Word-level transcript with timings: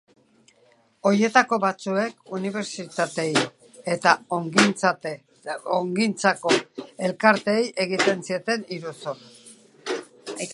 Horietako 1.09 1.59
batzuek 1.63 2.31
unibertsitateei 2.37 3.43
eta 3.95 4.13
ongintzako 4.39 6.55
elkarteei 7.09 7.67
egiten 7.85 8.25
zieten 8.31 8.65
iruzur. 8.79 9.21